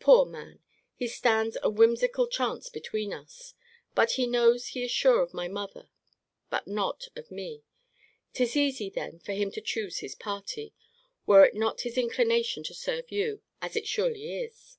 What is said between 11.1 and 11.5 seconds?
were